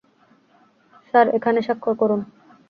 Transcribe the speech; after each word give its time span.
Sir, 1.07 1.25
এখানে 1.37 1.59
সাক্ষর 1.67 1.93
করুন। 2.01 2.19